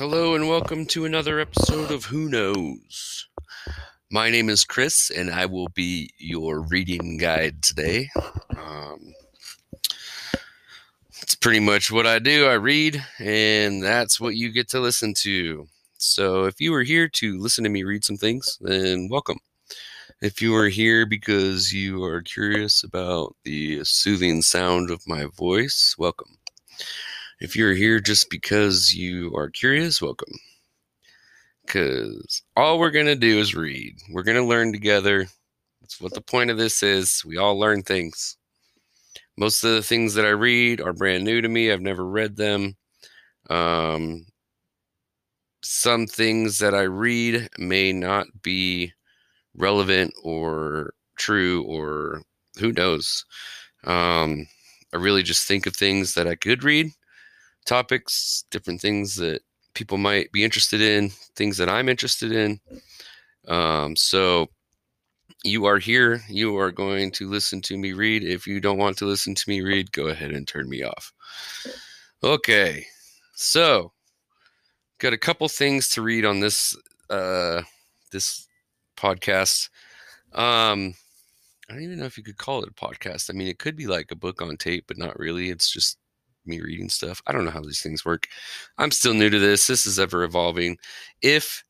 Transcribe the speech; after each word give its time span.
Hello 0.00 0.34
and 0.34 0.48
welcome 0.48 0.86
to 0.86 1.04
another 1.04 1.40
episode 1.40 1.90
of 1.90 2.06
Who 2.06 2.30
Knows. 2.30 3.28
My 4.10 4.30
name 4.30 4.48
is 4.48 4.64
Chris 4.64 5.10
and 5.10 5.28
I 5.28 5.44
will 5.44 5.68
be 5.68 6.08
your 6.16 6.62
reading 6.62 7.18
guide 7.18 7.62
today. 7.62 8.08
Um, 8.56 9.12
it's 11.20 11.34
pretty 11.34 11.60
much 11.60 11.92
what 11.92 12.06
I 12.06 12.18
do. 12.18 12.46
I 12.46 12.54
read, 12.54 13.04
and 13.18 13.82
that's 13.82 14.18
what 14.18 14.36
you 14.36 14.50
get 14.50 14.70
to 14.70 14.80
listen 14.80 15.12
to. 15.18 15.68
So 15.98 16.46
if 16.46 16.62
you 16.62 16.72
were 16.72 16.82
here 16.82 17.06
to 17.06 17.38
listen 17.38 17.64
to 17.64 17.70
me 17.70 17.82
read 17.82 18.02
some 18.02 18.16
things, 18.16 18.56
then 18.62 19.10
welcome. 19.10 19.40
If 20.22 20.40
you 20.40 20.56
are 20.56 20.68
here 20.68 21.04
because 21.04 21.74
you 21.74 22.02
are 22.04 22.22
curious 22.22 22.82
about 22.84 23.36
the 23.44 23.84
soothing 23.84 24.40
sound 24.40 24.90
of 24.90 25.06
my 25.06 25.26
voice, 25.26 25.94
welcome. 25.98 26.38
If 27.40 27.56
you're 27.56 27.72
here 27.72 28.00
just 28.00 28.28
because 28.28 28.92
you 28.92 29.34
are 29.34 29.48
curious, 29.48 30.02
welcome. 30.02 30.34
Because 31.64 32.42
all 32.54 32.78
we're 32.78 32.90
going 32.90 33.06
to 33.06 33.14
do 33.14 33.38
is 33.38 33.54
read. 33.54 33.94
We're 34.10 34.24
going 34.24 34.36
to 34.36 34.44
learn 34.44 34.72
together. 34.72 35.26
That's 35.80 35.98
what 36.02 36.12
the 36.12 36.20
point 36.20 36.50
of 36.50 36.58
this 36.58 36.82
is. 36.82 37.24
We 37.24 37.38
all 37.38 37.58
learn 37.58 37.82
things. 37.82 38.36
Most 39.38 39.64
of 39.64 39.70
the 39.70 39.82
things 39.82 40.12
that 40.14 40.26
I 40.26 40.30
read 40.30 40.82
are 40.82 40.92
brand 40.92 41.24
new 41.24 41.40
to 41.40 41.48
me. 41.48 41.72
I've 41.72 41.80
never 41.80 42.04
read 42.04 42.36
them. 42.36 42.76
Um, 43.48 44.26
some 45.62 46.06
things 46.06 46.58
that 46.58 46.74
I 46.74 46.82
read 46.82 47.48
may 47.56 47.90
not 47.90 48.26
be 48.42 48.92
relevant 49.56 50.12
or 50.22 50.92
true 51.16 51.62
or 51.62 52.20
who 52.58 52.72
knows. 52.72 53.24
Um, 53.84 54.46
I 54.92 54.98
really 54.98 55.22
just 55.22 55.48
think 55.48 55.64
of 55.64 55.74
things 55.74 56.12
that 56.14 56.28
I 56.28 56.34
could 56.34 56.64
read 56.64 56.92
topics, 57.66 58.44
different 58.50 58.80
things 58.80 59.16
that 59.16 59.42
people 59.74 59.98
might 59.98 60.30
be 60.32 60.44
interested 60.44 60.80
in, 60.80 61.10
things 61.36 61.56
that 61.56 61.68
I'm 61.68 61.88
interested 61.88 62.32
in. 62.32 62.60
Um, 63.48 63.96
so 63.96 64.48
you 65.44 65.64
are 65.64 65.78
here. 65.78 66.22
You 66.28 66.56
are 66.58 66.70
going 66.70 67.10
to 67.12 67.28
listen 67.28 67.60
to 67.62 67.78
me 67.78 67.92
read. 67.92 68.24
If 68.24 68.46
you 68.46 68.60
don't 68.60 68.78
want 68.78 68.98
to 68.98 69.06
listen 69.06 69.34
to 69.34 69.44
me 69.48 69.62
read, 69.62 69.92
go 69.92 70.08
ahead 70.08 70.32
and 70.32 70.46
turn 70.46 70.68
me 70.68 70.82
off. 70.82 71.12
Okay. 72.22 72.86
So 73.34 73.92
got 74.98 75.14
a 75.14 75.18
couple 75.18 75.48
things 75.48 75.88
to 75.90 76.02
read 76.02 76.26
on 76.26 76.40
this 76.40 76.76
uh 77.08 77.62
this 78.12 78.46
podcast. 78.96 79.70
Um 80.34 80.94
I 81.68 81.72
don't 81.72 81.82
even 81.82 82.00
know 82.00 82.04
if 82.04 82.18
you 82.18 82.24
could 82.24 82.36
call 82.36 82.62
it 82.62 82.68
a 82.68 82.72
podcast. 82.74 83.30
I 83.30 83.32
mean, 83.32 83.46
it 83.46 83.60
could 83.60 83.76
be 83.76 83.86
like 83.86 84.10
a 84.10 84.16
book 84.16 84.42
on 84.42 84.56
tape, 84.56 84.84
but 84.88 84.98
not 84.98 85.18
really. 85.18 85.50
It's 85.50 85.70
just 85.70 85.98
me 86.46 86.60
reading 86.60 86.88
stuff. 86.88 87.22
I 87.26 87.32
don't 87.32 87.44
know 87.44 87.50
how 87.50 87.62
these 87.62 87.82
things 87.82 88.04
work. 88.04 88.26
I'm 88.78 88.90
still 88.90 89.14
new 89.14 89.30
to 89.30 89.38
this. 89.38 89.66
This 89.66 89.86
is 89.86 89.98
ever 89.98 90.24
evolving. 90.24 90.78
If 91.22 91.62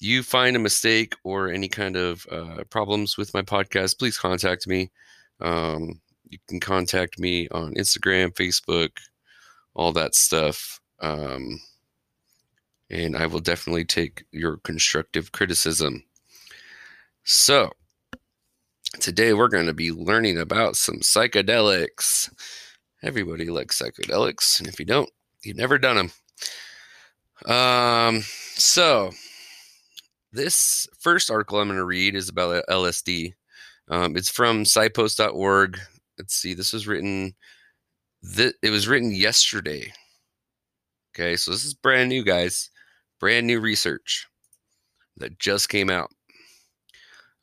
you 0.00 0.22
find 0.22 0.56
a 0.56 0.60
mistake 0.60 1.14
or 1.24 1.48
any 1.48 1.68
kind 1.68 1.96
of 1.96 2.26
uh, 2.30 2.64
problems 2.70 3.16
with 3.16 3.32
my 3.34 3.42
podcast, 3.42 3.98
please 3.98 4.18
contact 4.18 4.66
me. 4.66 4.90
Um, 5.40 6.00
you 6.28 6.38
can 6.48 6.60
contact 6.60 7.18
me 7.18 7.48
on 7.50 7.74
Instagram, 7.74 8.32
Facebook, 8.34 8.90
all 9.74 9.92
that 9.92 10.14
stuff. 10.14 10.80
Um, 11.00 11.60
and 12.90 13.16
I 13.16 13.26
will 13.26 13.40
definitely 13.40 13.84
take 13.84 14.24
your 14.32 14.58
constructive 14.58 15.32
criticism. 15.32 16.04
So, 17.24 17.70
today 19.00 19.32
we're 19.32 19.48
going 19.48 19.66
to 19.66 19.72
be 19.72 19.92
learning 19.92 20.38
about 20.38 20.76
some 20.76 20.96
psychedelics. 20.96 22.30
Everybody 23.02 23.46
likes 23.46 23.80
psychedelics, 23.80 24.60
and 24.60 24.68
if 24.68 24.78
you 24.78 24.86
don't, 24.86 25.10
you've 25.42 25.56
never 25.56 25.78
done 25.78 25.96
them. 25.96 27.52
Um, 27.52 28.22
so 28.54 29.10
this 30.32 30.86
first 31.00 31.30
article 31.30 31.58
I'm 31.58 31.68
going 31.68 31.78
to 31.78 31.84
read 31.84 32.14
is 32.14 32.28
about 32.28 32.64
LSD. 32.68 33.34
Um, 33.88 34.16
it's 34.16 34.30
from 34.30 34.62
PsyPost.org. 34.62 35.78
Let's 36.18 36.34
see. 36.34 36.54
This 36.54 36.72
was 36.72 36.86
written. 36.86 37.34
Th- 38.36 38.54
it 38.62 38.70
was 38.70 38.86
written 38.86 39.12
yesterday. 39.12 39.92
Okay, 41.14 41.36
so 41.36 41.50
this 41.50 41.64
is 41.64 41.74
brand 41.74 42.08
new, 42.08 42.24
guys. 42.24 42.70
Brand 43.18 43.46
new 43.46 43.60
research 43.60 44.26
that 45.16 45.38
just 45.38 45.68
came 45.68 45.90
out. 45.90 46.10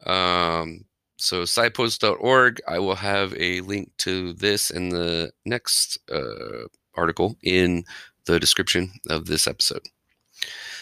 Um, 0.06 0.86
so 1.20 1.44
PsyPost.org. 1.44 2.62
I 2.68 2.80
will 2.80 2.96
have 2.96 3.36
a 3.38 3.62
link 3.62 3.92
to 4.00 4.34
this 4.34 4.72
in 4.72 4.90
the 4.90 5.32
next 5.46 6.00
uh, 6.12 6.68
article 6.96 7.38
in 7.44 7.84
the 8.26 8.40
description 8.40 8.92
of 9.10 9.26
this 9.26 9.46
episode. 9.46 9.82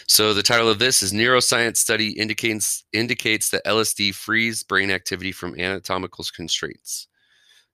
So 0.06 0.32
the 0.32 0.42
title 0.42 0.70
of 0.70 0.78
this 0.78 1.02
is 1.02 1.12
Neuroscience 1.12 1.76
Study 1.76 2.10
indicates 2.12 2.84
indicates 2.92 3.50
that 3.50 3.64
LSD 3.66 4.14
frees 4.14 4.62
brain 4.62 4.90
activity 4.90 5.32
from 5.32 5.58
anatomical 5.58 6.24
constraints. 6.34 7.08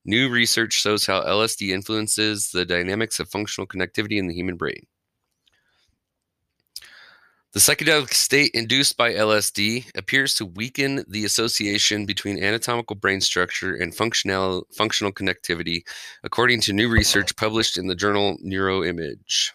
New 0.05 0.29
research 0.31 0.73
shows 0.73 1.07
how 1.07 1.23
LSD 1.23 1.69
influences 1.69 2.51
the 2.51 2.65
dynamics 2.65 3.21
of 3.21 3.29
functional 3.29 3.67
connectivity 3.67 4.19
in 4.19 4.27
the 4.27 4.35
human 4.35 4.57
brain. 4.57 4.87
The 7.54 7.60
psychedelic 7.60 8.12
state 8.12 8.50
induced 8.53 8.97
by 8.97 9.12
LSD 9.12 9.97
appears 9.97 10.34
to 10.34 10.44
weaken 10.44 11.04
the 11.06 11.25
association 11.25 12.04
between 12.04 12.42
anatomical 12.42 12.97
brain 12.97 13.20
structure 13.20 13.76
and 13.76 13.94
functional, 13.94 14.66
functional 14.76 15.12
connectivity, 15.12 15.84
according 16.25 16.62
to 16.62 16.72
new 16.72 16.88
research 16.88 17.37
published 17.37 17.76
in 17.76 17.87
the 17.87 17.94
journal 17.94 18.38
Neuroimage. 18.44 19.50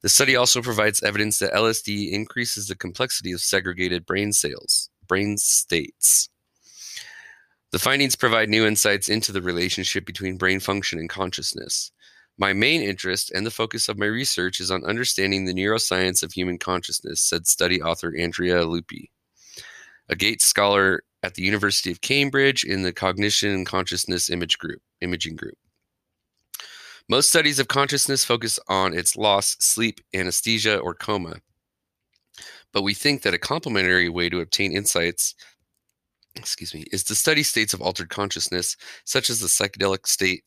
The 0.00 0.08
study 0.08 0.34
also 0.34 0.62
provides 0.62 1.00
evidence 1.04 1.38
that 1.38 1.52
LSD 1.52 2.10
increases 2.10 2.66
the 2.66 2.74
complexity 2.74 3.30
of 3.30 3.40
segregated 3.40 4.04
brain 4.04 4.32
cells, 4.32 4.90
brain 5.06 5.38
states. 5.38 6.28
The 7.70 7.78
findings 7.78 8.16
provide 8.16 8.48
new 8.48 8.66
insights 8.66 9.08
into 9.08 9.30
the 9.30 9.42
relationship 9.42 10.04
between 10.04 10.38
brain 10.38 10.58
function 10.58 10.98
and 10.98 11.08
consciousness. 11.08 11.92
My 12.38 12.52
main 12.52 12.82
interest 12.82 13.30
and 13.30 13.44
the 13.44 13.50
focus 13.50 13.88
of 13.88 13.98
my 13.98 14.06
research 14.06 14.58
is 14.58 14.70
on 14.70 14.84
understanding 14.84 15.44
the 15.44 15.54
neuroscience 15.54 16.22
of 16.22 16.32
human 16.32 16.58
consciousness, 16.58 17.20
said 17.20 17.46
study 17.46 17.82
author 17.82 18.14
Andrea 18.18 18.64
Luppi, 18.64 19.10
a 20.08 20.16
Gates 20.16 20.44
scholar 20.44 21.02
at 21.22 21.34
the 21.34 21.42
University 21.42 21.90
of 21.90 22.00
Cambridge 22.00 22.64
in 22.64 22.82
the 22.82 22.92
Cognition 22.92 23.50
and 23.50 23.66
Consciousness 23.66 24.30
Image 24.30 24.58
Group, 24.58 24.80
Imaging 25.02 25.36
Group. 25.36 25.58
Most 27.08 27.28
studies 27.28 27.58
of 27.58 27.68
consciousness 27.68 28.24
focus 28.24 28.58
on 28.68 28.94
its 28.94 29.16
loss, 29.16 29.56
sleep, 29.60 30.00
anesthesia, 30.14 30.78
or 30.78 30.94
coma. 30.94 31.36
But 32.72 32.82
we 32.82 32.94
think 32.94 33.22
that 33.22 33.34
a 33.34 33.38
complementary 33.38 34.08
way 34.08 34.30
to 34.30 34.40
obtain 34.40 34.72
insights 34.72 35.34
excuse 36.36 36.74
me, 36.74 36.84
is 36.92 37.04
to 37.04 37.14
study 37.14 37.42
states 37.42 37.74
of 37.74 37.82
altered 37.82 38.08
consciousness, 38.08 38.76
such 39.04 39.30
as 39.30 39.40
the 39.40 39.48
psychedelic 39.48 40.06
state 40.06 40.44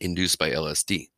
induced 0.00 0.38
by 0.38 0.50
LSD. 0.50 1.08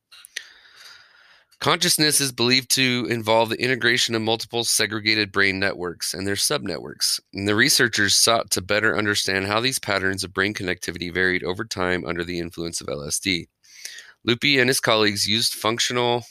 Consciousness 1.59 2.21
is 2.21 2.33
believed 2.33 2.71
to 2.73 3.07
involve 3.09 3.49
the 3.49 3.61
integration 3.61 4.15
of 4.15 4.21
multiple 4.21 4.63
segregated 4.63 5.33
brain 5.33 5.59
networks 5.59 6.13
and 6.13 6.27
their 6.27 6.35
subnetworks. 6.35 7.19
And 7.33 7.49
the 7.49 7.55
researchers 7.55 8.15
sought 8.15 8.51
to 8.53 8.61
better 8.61 8.97
understand 8.97 9.47
how 9.47 9.61
these 9.61 9.79
patterns 9.79 10.23
of 10.23 10.35
brain 10.35 10.53
connectivity 10.53 11.13
varied 11.13 11.43
over 11.43 11.65
time 11.65 12.05
under 12.05 12.25
the 12.25 12.39
influence 12.39 12.81
of 12.81 12.89
LSD. 12.89 13.47
Luppi 14.29 14.61
and 14.61 14.69
his 14.69 14.81
colleagues 14.81 15.27
used 15.27 15.55
functional 15.55 16.25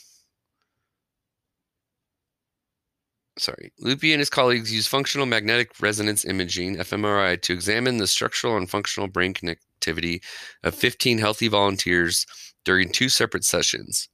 sorry, 3.38 3.72
Luppi 3.80 4.12
and 4.12 4.20
his 4.20 4.30
colleagues 4.30 4.72
used 4.72 4.88
functional 4.88 5.26
magnetic 5.26 5.70
resonance 5.80 6.24
imaging, 6.24 6.76
fMRI, 6.76 7.40
to 7.42 7.52
examine 7.52 7.98
the 7.98 8.06
structural 8.06 8.56
and 8.56 8.68
functional 8.68 9.08
brain 9.08 9.34
connectivity 9.34 10.22
of 10.64 10.74
15 10.74 11.18
healthy 11.18 11.48
volunteers 11.48 12.26
during 12.64 12.90
two 12.90 13.08
separate 13.08 13.44
sessions. 13.44 14.08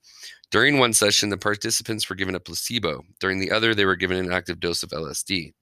During 0.50 0.78
one 0.78 0.92
session, 0.92 1.30
the 1.30 1.38
participants 1.38 2.10
were 2.10 2.16
given 2.16 2.34
a 2.34 2.40
placebo. 2.40 3.02
During 3.20 3.38
the 3.38 3.50
other, 3.50 3.74
they 3.74 3.86
were 3.86 3.96
given 3.96 4.18
an 4.18 4.32
active 4.32 4.60
dose 4.60 4.82
of 4.82 4.90
LSD. 4.90 5.52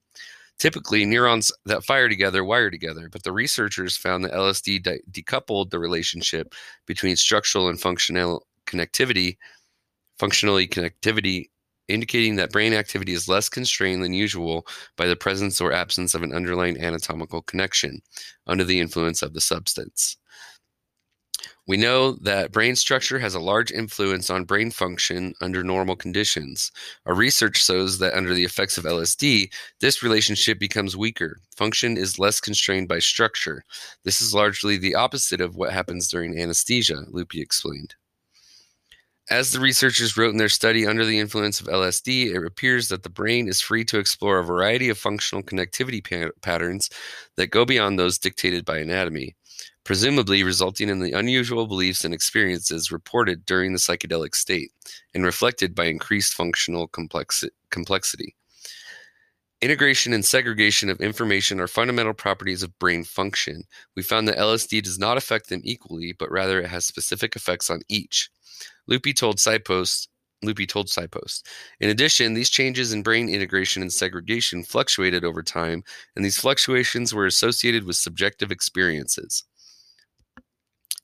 Typically, 0.59 1.07
neurons 1.07 1.53
that 1.65 1.85
fire 1.85 2.09
together 2.09 2.45
wire 2.45 2.71
together, 2.71 3.09
but 3.11 3.23
the 3.23 3.33
researchers 3.33 3.97
found 3.97 4.25
that 4.25 4.33
LSD 4.33 4.83
de- 4.83 5.01
decoupled 5.11 5.71
the 5.71 5.79
relationship 5.79 6.55
between 6.87 7.17
structural 7.17 7.69
and 7.69 7.81
functional 7.81 8.47
connectivity, 8.67 9.39
functionally 10.19 10.67
connectivity 10.67 11.47
indicating 11.91 12.37
that 12.37 12.53
brain 12.53 12.73
activity 12.73 13.13
is 13.13 13.29
less 13.29 13.49
constrained 13.49 14.03
than 14.03 14.13
usual 14.13 14.67
by 14.97 15.07
the 15.07 15.17
presence 15.17 15.61
or 15.61 15.73
absence 15.73 16.15
of 16.15 16.23
an 16.23 16.33
underlying 16.33 16.81
anatomical 16.81 17.43
connection 17.43 18.01
under 18.47 18.65
the 18.65 18.81
influence 18.81 19.23
of 19.23 19.35
the 19.35 19.41
substance. 19.41 20.17
We 21.67 21.77
know 21.77 22.13
that 22.23 22.51
brain 22.51 22.75
structure 22.75 23.19
has 23.21 23.35
a 23.35 23.41
large 23.41 23.71
influence 23.71 24.29
on 24.29 24.45
brain 24.45 24.71
function 24.71 25.35
under 25.41 25.63
normal 25.63 25.95
conditions. 25.95 26.73
Our 27.07 27.15
research 27.15 27.63
shows 27.65 27.99
that 27.99 28.15
under 28.15 28.35
the 28.35 28.45
effects 28.45 28.77
of 28.77 28.85
LSD, 28.85 29.53
this 29.81 30.03
relationship 30.03 30.59
becomes 30.59 30.97
weaker. 30.97 31.39
Function 31.57 31.97
is 31.97 32.19
less 32.19 32.41
constrained 32.41 32.89
by 32.89 32.99
structure. 32.99 33.65
This 34.05 34.21
is 34.21 34.35
largely 34.35 34.79
the 34.79 34.97
opposite 34.97 35.41
of 35.41 35.55
what 35.55 35.73
happens 35.73 36.09
during 36.09 36.39
anesthesia, 36.39 37.05
Luppi 37.13 37.41
explained. 37.41 37.95
As 39.31 39.53
the 39.53 39.61
researchers 39.61 40.17
wrote 40.17 40.31
in 40.31 40.39
their 40.39 40.49
study, 40.49 40.85
under 40.85 41.05
the 41.05 41.21
influence 41.21 41.61
of 41.61 41.69
LSD, 41.69 42.35
it 42.35 42.45
appears 42.45 42.89
that 42.89 43.05
the 43.05 43.09
brain 43.09 43.47
is 43.47 43.61
free 43.61 43.85
to 43.85 44.01
explore 44.01 44.41
a 44.41 44.45
variety 44.45 44.89
of 44.89 44.99
functional 44.99 45.45
connectivity 45.45 46.03
pa- 46.03 46.33
patterns 46.43 46.91
that 47.37 47.53
go 47.53 47.65
beyond 47.65 47.97
those 47.97 48.19
dictated 48.19 48.65
by 48.65 48.79
anatomy, 48.79 49.37
presumably 49.85 50.43
resulting 50.43 50.89
in 50.89 50.99
the 50.99 51.13
unusual 51.13 51.69
beliefs 51.69 52.05
and 52.05 52.13
experiences 52.13 52.91
reported 52.91 53.47
during 53.47 53.73
the 53.73 53.79
psychedelic 53.79 54.35
state 54.35 54.73
and 55.15 55.25
reflected 55.25 55.77
by 55.77 55.85
increased 55.85 56.35
functional 56.35 56.89
complexi- 56.89 57.51
complexity. 57.71 58.35
Integration 59.63 60.15
and 60.15 60.25
segregation 60.25 60.89
of 60.89 61.03
information 61.03 61.61
are 61.61 61.69
fundamental 61.69 62.15
properties 62.15 62.63
of 62.63 62.79
brain 62.79 63.05
function. 63.05 63.65
We 63.95 64.03
found 64.03 64.27
that 64.27 64.39
LSD 64.39 64.83
does 64.83 64.99
not 64.99 65.19
affect 65.19 65.51
them 65.51 65.61
equally, 65.65 66.15
but 66.19 66.31
rather 66.31 66.61
it 66.61 66.71
has 66.71 66.87
specific 66.87 67.37
effects 67.37 67.69
on 67.69 67.83
each. 67.87 68.31
Luppi 68.91 69.15
told 69.15 69.37
PsyPost. 69.37 70.09
Luppi 70.43 70.67
told 70.67 70.87
PsyPost. 70.87 71.43
In 71.79 71.91
addition, 71.91 72.33
these 72.33 72.49
changes 72.49 72.95
in 72.95 73.03
brain 73.03 73.29
integration 73.29 73.83
and 73.83 73.93
segregation 73.93 74.65
fluctuated 74.65 75.27
over 75.27 75.43
time, 75.43 75.85
and 76.17 76.25
these 76.25 76.39
fluctuations 76.39 77.13
were 77.13 77.27
associated 77.27 77.85
with 77.85 77.97
subjective 77.97 78.51
experiences. 78.51 79.45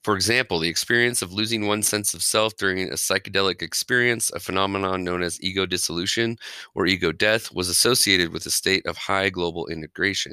For 0.06 0.14
example, 0.14 0.60
the 0.60 0.68
experience 0.68 1.20
of 1.20 1.32
losing 1.32 1.66
one 1.66 1.82
sense 1.82 2.14
of 2.14 2.22
self 2.22 2.56
during 2.56 2.80
a 2.80 2.92
psychedelic 2.92 3.60
experience, 3.60 4.30
a 4.30 4.38
phenomenon 4.38 5.02
known 5.02 5.20
as 5.20 5.42
ego 5.42 5.66
dissolution 5.66 6.38
or 6.76 6.86
ego 6.86 7.10
death, 7.10 7.52
was 7.52 7.68
associated 7.68 8.32
with 8.32 8.46
a 8.46 8.50
state 8.52 8.86
of 8.86 8.96
high 8.96 9.30
global 9.30 9.66
integration. 9.66 10.32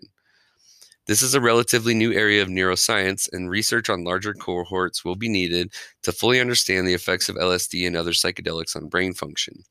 This 1.07 1.23
is 1.23 1.33
a 1.33 1.41
relatively 1.41 1.95
new 1.95 2.13
area 2.13 2.43
of 2.43 2.49
neuroscience, 2.49 3.27
and 3.33 3.49
research 3.49 3.89
on 3.89 4.03
larger 4.03 4.35
cohorts 4.35 5.03
will 5.03 5.15
be 5.15 5.27
needed 5.27 5.73
to 6.03 6.11
fully 6.11 6.39
understand 6.39 6.87
the 6.87 6.93
effects 6.93 7.27
of 7.27 7.35
LSD 7.37 7.87
and 7.87 7.97
other 7.97 8.11
psychedelics 8.11 8.75
on 8.75 8.89
brain 8.89 9.15
function. 9.15 9.63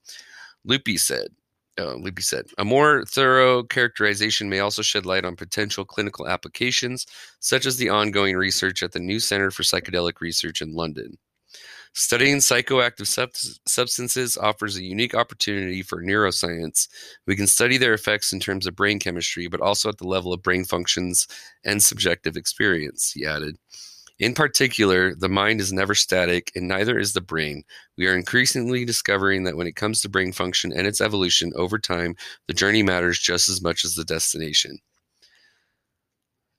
Luppi 0.66 0.98
said, 0.98 1.28
uh, 1.78 1.96
said. 2.20 2.46
A 2.58 2.64
more 2.64 3.04
thorough 3.06 3.62
characterization 3.62 4.48
may 4.48 4.60
also 4.60 4.82
shed 4.82 5.06
light 5.06 5.24
on 5.24 5.36
potential 5.36 5.84
clinical 5.84 6.28
applications, 6.28 7.06
such 7.40 7.66
as 7.66 7.76
the 7.76 7.88
ongoing 7.88 8.36
research 8.36 8.82
at 8.82 8.92
the 8.92 9.00
New 9.00 9.20
Center 9.20 9.50
for 9.50 9.62
Psychedelic 9.62 10.20
Research 10.20 10.60
in 10.60 10.74
London. 10.74 11.19
Studying 11.94 12.38
psychoactive 12.38 13.06
sub- 13.06 13.36
substances 13.66 14.38
offers 14.38 14.76
a 14.76 14.82
unique 14.82 15.14
opportunity 15.14 15.82
for 15.82 16.02
neuroscience. 16.02 16.88
We 17.26 17.36
can 17.36 17.46
study 17.46 17.76
their 17.76 17.92
effects 17.92 18.32
in 18.32 18.40
terms 18.40 18.66
of 18.66 18.74
brain 18.74 18.98
chemistry, 18.98 19.46
but 19.46 19.60
also 19.60 19.90
at 19.90 19.98
the 19.98 20.08
level 20.08 20.32
of 20.32 20.42
brain 20.42 20.64
functions 20.64 21.28
and 21.64 21.82
subjective 21.82 22.36
experience, 22.36 23.12
he 23.12 23.26
added. 23.26 23.58
In 24.22 24.34
particular, 24.34 25.16
the 25.16 25.28
mind 25.28 25.60
is 25.60 25.72
never 25.72 25.96
static, 25.96 26.52
and 26.54 26.69
neither 26.69 26.96
is 26.96 27.12
the 27.12 27.20
brain. 27.20 27.64
We 27.98 28.06
are 28.06 28.14
increasingly 28.14 28.84
discovering 28.84 29.42
that 29.42 29.56
when 29.56 29.66
it 29.66 29.74
comes 29.74 30.00
to 30.00 30.08
brain 30.08 30.30
function 30.30 30.72
and 30.72 30.86
its 30.86 31.00
evolution 31.00 31.50
over 31.56 31.76
time, 31.76 32.14
the 32.46 32.54
journey 32.54 32.84
matters 32.84 33.19
just 33.19 33.48
as 33.48 33.60
much 33.60 33.84
as 33.84 33.96
the 33.96 34.04
destination. 34.04 34.78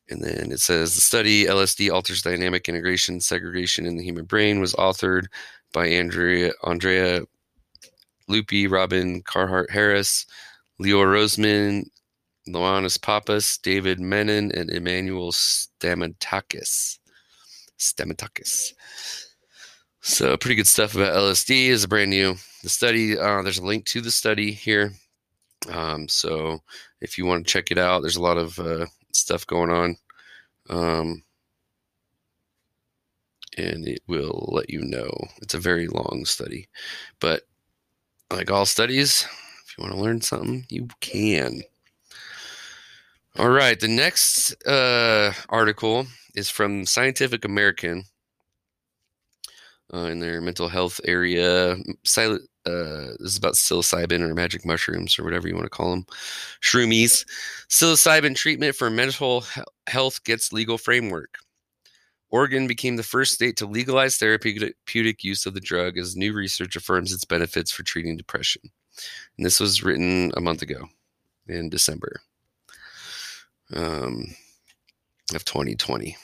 And 0.10 0.22
then 0.22 0.52
it 0.52 0.60
says 0.60 0.94
the 0.94 1.00
study 1.00 1.46
LSD 1.46 1.90
alters 1.90 2.22
dynamic 2.22 2.68
integration 2.68 3.22
segregation 3.22 3.86
in 3.86 3.96
the 3.96 4.04
human 4.04 4.26
brain 4.26 4.60
was 4.60 4.74
authored 4.74 5.28
by 5.72 5.88
Andrea 5.88 6.52
Andrea 6.66 7.22
Luppi, 8.30 8.70
Robin 8.70 9.22
Carhart 9.22 9.72
Harris, 9.72 10.26
Leo 10.80 11.00
Roseman, 11.00 11.86
Ioannis 12.46 13.02
Pappas, 13.02 13.58
David 13.60 14.02
Menon, 14.02 14.52
and 14.52 14.70
Emmanuel 14.70 15.32
Stamatakis. 15.32 17.00
Stamatakis. 17.80 18.74
So 20.02 20.36
pretty 20.38 20.56
good 20.56 20.68
stuff 20.68 20.96
about 20.96 21.16
LSD 21.16 21.68
is 21.68 21.84
a 21.84 21.88
brand 21.88 22.10
new 22.10 22.36
the 22.64 22.70
study. 22.70 23.18
Uh, 23.18 23.42
there's 23.42 23.60
a 23.60 23.66
link 23.66 23.86
to 23.86 24.02
the 24.02 24.10
study 24.10 24.52
here. 24.52 24.94
Um, 25.70 26.08
so 26.08 26.62
if 27.02 27.18
you 27.18 27.26
want 27.26 27.46
to 27.46 27.52
check 27.52 27.72
it 27.72 27.78
out, 27.78 28.02
there's 28.02 28.16
a 28.16 28.22
lot 28.22 28.38
of 28.38 28.58
uh, 28.58 28.86
stuff 29.12 29.46
going 29.46 29.70
on. 29.70 29.98
Um, 30.70 31.24
and 33.58 33.88
it 33.88 34.02
will 34.08 34.50
let 34.52 34.70
you 34.70 34.82
know. 34.82 35.12
It's 35.42 35.54
a 35.54 35.60
very 35.60 35.88
long 35.88 36.24
study, 36.26 36.68
but 37.20 37.44
like 38.32 38.50
all 38.50 38.66
studies, 38.66 39.28
if 39.66 39.78
you 39.78 39.84
want 39.84 39.94
to 39.94 40.02
learn 40.02 40.22
something, 40.22 40.66
you 40.70 40.88
can. 41.02 41.62
All 43.38 43.50
right, 43.50 43.80
the 43.80 43.88
next 43.88 44.54
uh, 44.66 45.34
article 45.50 46.08
is 46.36 46.50
from 46.50 46.86
Scientific 46.86 47.46
American 47.46 48.04
uh, 49.94 50.06
in 50.06 50.20
their 50.20 50.42
mental 50.42 50.68
health 50.68 51.00
area. 51.06 51.76
Silent, 52.04 52.44
uh, 52.66 53.14
this 53.20 53.32
is 53.32 53.38
about 53.38 53.54
psilocybin 53.54 54.22
or 54.22 54.34
magic 54.34 54.66
mushrooms 54.66 55.18
or 55.20 55.24
whatever 55.24 55.48
you 55.48 55.56
want 55.56 55.66
to 55.66 55.70
call 55.70 55.92
them. 55.92 56.06
Shroomies. 56.62 57.26
Psilocybin 57.70 58.36
treatment 58.36 58.76
for 58.76 58.90
mental 58.90 59.46
health 59.88 60.24
gets 60.24 60.54
legal 60.54 60.78
framework. 60.78 61.38
Oregon 62.30 62.66
became 62.66 62.96
the 62.96 63.04
first 63.04 63.34
state 63.34 63.58
to 63.58 63.68
legalize 63.68 64.18
therapeutic 64.18 65.24
use 65.24 65.46
of 65.46 65.54
the 65.54 65.60
drug 65.60 66.00
as 66.00 66.16
new 66.16 66.34
research 66.34 66.76
affirms 66.76 67.12
its 67.12 67.26
benefits 67.26 67.72
for 67.72 67.84
treating 67.84 68.18
depression. 68.18 68.62
And 69.38 69.46
this 69.46 69.60
was 69.60 69.84
written 69.84 70.32
a 70.36 70.42
month 70.42 70.64
ago 70.64 70.88
in 71.48 71.70
December 71.70 72.22
um, 73.76 74.26
of 75.34 75.46
2020. 75.46 76.18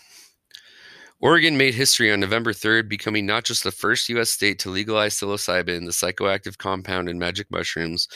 Oregon 1.22 1.58
made 1.58 1.76
history 1.76 2.12
on 2.12 2.22
November 2.22 2.54
3rd, 2.54 2.88
becoming 2.88 3.26
not 3.26 3.44
just 3.44 3.64
the 3.64 3.72
first 3.72 4.08
U.S. 4.10 4.30
state 4.30 4.60
to 4.60 4.70
legalize 4.70 5.16
psilocybin, 5.16 5.86
the 5.86 5.92
psychoactive 5.92 6.58
compound 6.58 7.10
in 7.10 7.20
magic 7.20 7.52
mushrooms, 7.52 8.08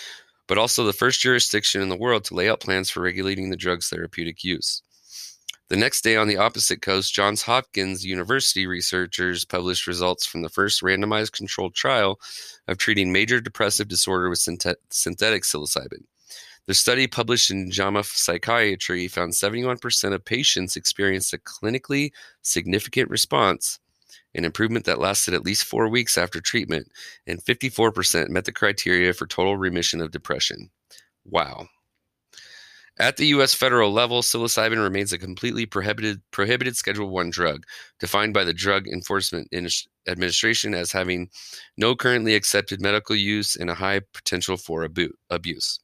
but 0.47 0.57
also 0.57 0.85
the 0.85 0.93
first 0.93 1.19
jurisdiction 1.19 1.81
in 1.81 1.89
the 1.89 1.97
world 1.97 2.23
to 2.25 2.33
lay 2.33 2.49
out 2.49 2.61
plans 2.61 2.89
for 2.89 3.01
regulating 3.01 3.49
the 3.49 3.57
drug's 3.57 3.89
therapeutic 3.89 4.43
use. 4.43 4.81
The 5.69 5.77
next 5.77 6.01
day, 6.01 6.15
on 6.15 6.27
the 6.27 6.37
opposite 6.37 6.81
coast, 6.81 7.13
Johns 7.13 7.41
Hopkins 7.41 8.05
University 8.05 8.67
researchers 8.67 9.43
published 9.43 9.87
results 9.87 10.25
from 10.25 10.41
the 10.41 10.49
first 10.49 10.81
randomized 10.81 11.31
controlled 11.31 11.73
trial 11.73 12.19
of 12.67 12.77
treating 12.77 13.11
major 13.11 13.41
depressive 13.41 13.87
disorder 13.87 14.29
with 14.29 14.39
synthetic 14.39 15.43
psilocybin. 15.43 16.03
The 16.65 16.73
study 16.73 17.07
published 17.07 17.51
in 17.51 17.71
JAMA 17.71 18.03
Psychiatry 18.05 19.09
found 19.09 19.33
71% 19.33 20.13
of 20.13 20.23
patients 20.23 20.77
experienced 20.77 21.33
a 21.33 21.37
clinically 21.37 22.11
significant 22.41 23.09
response, 23.09 23.79
an 24.33 24.45
improvement 24.45 24.85
that 24.85 24.99
lasted 24.99 25.33
at 25.33 25.43
least 25.43 25.65
four 25.65 25.89
weeks 25.89 26.17
after 26.17 26.39
treatment, 26.39 26.87
and 27.27 27.43
54% 27.43 28.29
met 28.29 28.45
the 28.45 28.53
criteria 28.53 29.13
for 29.13 29.27
total 29.27 29.57
remission 29.57 29.99
of 29.99 30.11
depression. 30.11 30.69
Wow. 31.25 31.67
At 32.99 33.17
the 33.17 33.27
U.S. 33.27 33.53
federal 33.53 33.91
level, 33.91 34.21
psilocybin 34.21 34.81
remains 34.81 35.11
a 35.11 35.17
completely 35.17 35.65
prohibited, 35.65 36.21
prohibited 36.31 36.77
Schedule 36.77 37.09
One 37.09 37.31
drug, 37.31 37.65
defined 37.99 38.35
by 38.35 38.43
the 38.43 38.53
Drug 38.53 38.87
Enforcement 38.87 39.49
Administration 40.07 40.75
as 40.75 40.91
having 40.91 41.29
no 41.75 41.95
currently 41.95 42.35
accepted 42.35 42.81
medical 42.81 43.15
use 43.15 43.55
and 43.55 43.69
a 43.69 43.73
high 43.73 44.01
potential 44.13 44.57
for 44.57 44.85
abu- 44.85 45.13
abuse. 45.31 45.79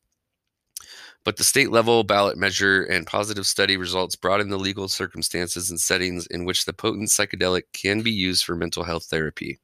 But 1.25 1.37
the 1.37 1.43
state 1.43 1.69
level 1.69 2.03
ballot 2.03 2.37
measure 2.37 2.83
and 2.83 3.05
positive 3.05 3.45
study 3.45 3.77
results 3.77 4.15
broaden 4.15 4.49
the 4.49 4.57
legal 4.57 4.87
circumstances 4.87 5.69
and 5.69 5.79
settings 5.79 6.25
in 6.27 6.45
which 6.45 6.65
the 6.65 6.73
potent 6.73 7.09
psychedelic 7.09 7.63
can 7.73 8.01
be 8.01 8.11
used 8.11 8.45
for 8.45 8.55
mental 8.55 8.83
health 8.83 9.05
therapy. 9.05 9.59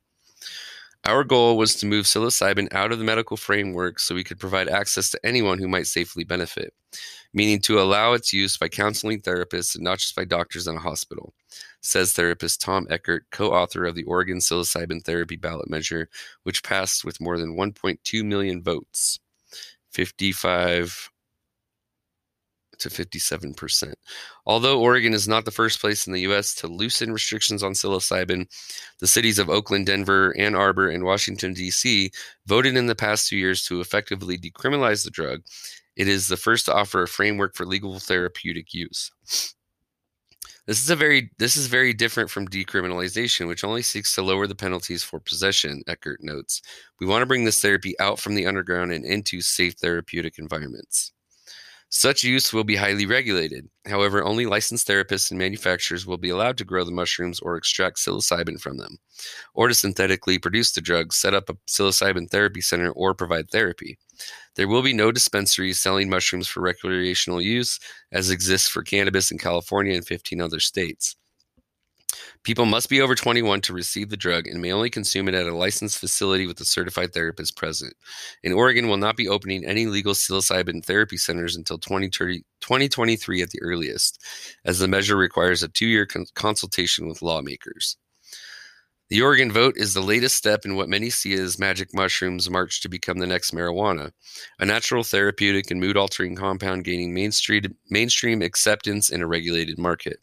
Our 1.05 1.23
goal 1.23 1.55
was 1.55 1.75
to 1.75 1.85
move 1.85 2.07
psilocybin 2.07 2.73
out 2.73 2.91
of 2.91 2.97
the 2.97 3.05
medical 3.05 3.37
framework 3.37 3.99
so 3.99 4.15
we 4.15 4.23
could 4.23 4.39
provide 4.39 4.67
access 4.67 5.11
to 5.11 5.23
anyone 5.23 5.59
who 5.59 5.67
might 5.67 5.85
safely 5.85 6.23
benefit, 6.23 6.73
meaning 7.31 7.61
to 7.61 7.79
allow 7.79 8.13
its 8.13 8.33
use 8.33 8.57
by 8.57 8.69
counseling 8.69 9.21
therapists 9.21 9.75
and 9.75 9.83
not 9.83 9.99
just 9.99 10.15
by 10.15 10.25
doctors 10.25 10.65
in 10.65 10.75
a 10.75 10.79
hospital, 10.79 11.35
says 11.81 12.13
therapist 12.13 12.59
Tom 12.59 12.87
Eckert, 12.89 13.25
co 13.29 13.53
author 13.53 13.85
of 13.85 13.93
the 13.93 14.03
Oregon 14.05 14.39
Psilocybin 14.39 15.03
Therapy 15.03 15.35
Ballot 15.35 15.69
Measure, 15.69 16.09
which 16.41 16.63
passed 16.63 17.05
with 17.05 17.21
more 17.21 17.37
than 17.37 17.55
1.2 17.55 18.25
million 18.25 18.63
votes. 18.63 19.19
55 19.91 21.11
to 22.79 22.89
57%. 22.89 23.93
Although 24.45 24.79
Oregon 24.79 25.13
is 25.13 25.27
not 25.27 25.45
the 25.45 25.51
first 25.51 25.79
place 25.79 26.07
in 26.07 26.13
the 26.13 26.21
U.S. 26.21 26.53
to 26.55 26.67
loosen 26.67 27.11
restrictions 27.11 27.63
on 27.63 27.73
psilocybin, 27.73 28.47
the 28.99 29.07
cities 29.07 29.39
of 29.39 29.49
Oakland, 29.49 29.85
Denver, 29.85 30.35
Ann 30.37 30.55
Arbor, 30.55 30.89
and 30.89 31.03
Washington, 31.03 31.53
D.C. 31.53 32.11
voted 32.45 32.75
in 32.75 32.87
the 32.87 32.95
past 32.95 33.29
two 33.29 33.37
years 33.37 33.63
to 33.65 33.81
effectively 33.81 34.37
decriminalize 34.37 35.03
the 35.03 35.11
drug. 35.11 35.41
It 35.95 36.07
is 36.07 36.27
the 36.27 36.37
first 36.37 36.65
to 36.65 36.73
offer 36.73 37.03
a 37.03 37.07
framework 37.07 37.55
for 37.55 37.65
legal 37.65 37.99
therapeutic 37.99 38.73
use. 38.73 39.11
This 40.67 40.81
is 40.81 40.89
a 40.89 40.95
very 40.95 41.29
this 41.37 41.55
is 41.55 41.67
very 41.67 41.93
different 41.93 42.29
from 42.29 42.47
decriminalization, 42.47 43.47
which 43.47 43.63
only 43.63 43.83
seeks 43.83 44.15
to 44.15 44.23
lower 44.23 44.47
the 44.47 44.55
penalties 44.55 45.03
for 45.03 45.19
possession, 45.19 45.83
Eckert 45.87 46.23
notes. 46.23 46.61
We 46.99 47.05
want 47.05 47.21
to 47.21 47.27
bring 47.27 47.45
this 47.45 47.61
therapy 47.61 47.97
out 47.99 48.19
from 48.19 48.33
the 48.33 48.47
underground 48.47 48.91
and 48.91 49.05
into 49.05 49.41
safe 49.41 49.75
therapeutic 49.75 50.39
environments. 50.39 51.13
Such 51.97 52.25
use 52.25 52.51
will 52.51 52.65
be 52.65 52.75
highly 52.75 53.05
regulated. 53.05 53.69
However, 53.85 54.21
only 54.21 54.45
licensed 54.45 54.85
therapists 54.85 55.31
and 55.31 55.39
manufacturers 55.39 56.05
will 56.05 56.17
be 56.17 56.27
allowed 56.27 56.57
to 56.57 56.65
grow 56.65 56.83
the 56.83 56.91
mushrooms 56.91 57.39
or 57.39 57.55
extract 57.55 57.99
psilocybin 57.99 58.59
from 58.59 58.75
them, 58.75 58.97
or 59.53 59.69
to 59.69 59.73
synthetically 59.73 60.37
produce 60.37 60.73
the 60.73 60.81
drugs, 60.81 61.15
set 61.15 61.33
up 61.33 61.49
a 61.49 61.53
psilocybin 61.69 62.29
therapy 62.29 62.59
center, 62.59 62.91
or 62.91 63.13
provide 63.13 63.49
therapy. 63.49 63.97
There 64.57 64.67
will 64.67 64.81
be 64.81 64.91
no 64.91 65.09
dispensaries 65.09 65.79
selling 65.79 66.09
mushrooms 66.09 66.49
for 66.49 66.59
recreational 66.59 67.41
use, 67.41 67.79
as 68.11 68.29
exists 68.29 68.67
for 68.67 68.83
cannabis 68.83 69.31
in 69.31 69.37
California 69.37 69.95
and 69.95 70.05
15 70.05 70.41
other 70.41 70.59
states. 70.59 71.15
People 72.43 72.65
must 72.65 72.89
be 72.89 73.01
over 73.01 73.15
21 73.15 73.61
to 73.61 73.73
receive 73.73 74.09
the 74.09 74.17
drug 74.17 74.47
and 74.47 74.61
may 74.61 74.71
only 74.71 74.89
consume 74.89 75.27
it 75.27 75.33
at 75.35 75.47
a 75.47 75.55
licensed 75.55 75.99
facility 75.99 76.47
with 76.47 76.59
a 76.59 76.65
certified 76.65 77.13
therapist 77.13 77.55
present. 77.55 77.93
In 78.43 78.53
Oregon, 78.53 78.87
will 78.87 78.97
not 78.97 79.17
be 79.17 79.27
opening 79.27 79.65
any 79.65 79.85
legal 79.85 80.13
psilocybin 80.13 80.83
therapy 80.83 81.17
centers 81.17 81.55
until 81.55 81.77
2023 81.77 83.41
at 83.41 83.49
the 83.49 83.61
earliest, 83.61 84.23
as 84.63 84.79
the 84.79 84.87
measure 84.87 85.15
requires 85.15 85.63
a 85.63 85.67
two 85.67 85.87
year 85.87 86.05
con- 86.05 86.25
consultation 86.35 87.07
with 87.07 87.21
lawmakers. 87.21 87.97
The 89.09 89.21
Oregon 89.21 89.51
vote 89.51 89.75
is 89.77 89.93
the 89.93 90.01
latest 90.01 90.35
step 90.35 90.65
in 90.65 90.75
what 90.75 90.89
many 90.89 91.11
see 91.11 91.33
as 91.33 91.59
magic 91.59 91.93
mushrooms' 91.93 92.49
march 92.49 92.81
to 92.81 92.89
become 92.89 93.19
the 93.19 93.27
next 93.27 93.53
marijuana, 93.53 94.11
a 94.57 94.65
natural 94.65 95.03
therapeutic 95.03 95.69
and 95.69 95.79
mood 95.79 95.95
altering 95.95 96.35
compound 96.35 96.85
gaining 96.85 97.13
mainstream, 97.13 97.77
mainstream 97.91 98.41
acceptance 98.41 99.11
in 99.11 99.21
a 99.21 99.27
regulated 99.27 99.77
market. 99.77 100.21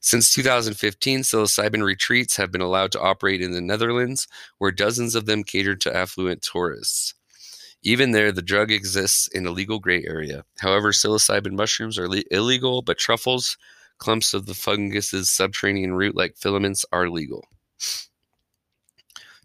Since 0.00 0.34
2015, 0.34 1.20
psilocybin 1.20 1.84
retreats 1.84 2.36
have 2.36 2.50
been 2.50 2.60
allowed 2.60 2.92
to 2.92 3.00
operate 3.00 3.40
in 3.40 3.52
the 3.52 3.60
Netherlands, 3.60 4.26
where 4.58 4.72
dozens 4.72 5.14
of 5.14 5.26
them 5.26 5.44
cater 5.44 5.76
to 5.76 5.96
affluent 5.96 6.42
tourists. 6.42 7.14
Even 7.82 8.12
there, 8.12 8.32
the 8.32 8.42
drug 8.42 8.70
exists 8.70 9.28
in 9.28 9.46
a 9.46 9.50
legal 9.50 9.78
gray 9.78 10.04
area. 10.04 10.44
However, 10.58 10.92
psilocybin 10.92 11.52
mushrooms 11.52 11.98
are 11.98 12.08
le- 12.08 12.22
illegal, 12.30 12.82
but 12.82 12.98
truffles, 12.98 13.56
clumps 13.98 14.34
of 14.34 14.46
the 14.46 14.54
fungus's 14.54 15.30
subterranean 15.30 15.94
root 15.94 16.14
like 16.14 16.36
filaments, 16.36 16.84
are 16.92 17.08
legal 17.08 17.48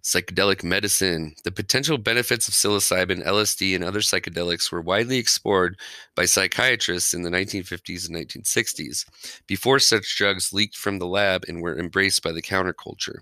psychedelic 0.07 0.63
medicine. 0.63 1.35
The 1.43 1.51
potential 1.51 1.97
benefits 1.97 2.47
of 2.47 2.53
psilocybin, 2.53 3.25
LSD, 3.25 3.75
and 3.75 3.83
other 3.83 3.99
psychedelics 3.99 4.71
were 4.71 4.81
widely 4.81 5.17
explored 5.17 5.77
by 6.15 6.23
psychiatrists 6.23 7.13
in 7.13 7.23
the 7.23 7.29
1950s 7.29 8.07
and 8.07 8.15
1960s, 8.15 9.03
before 9.47 9.79
such 9.79 10.17
drugs 10.17 10.53
leaked 10.53 10.77
from 10.77 10.97
the 10.97 11.05
lab 11.05 11.43
and 11.49 11.61
were 11.61 11.77
embraced 11.77 12.23
by 12.23 12.31
the 12.31 12.41
counterculture. 12.41 13.19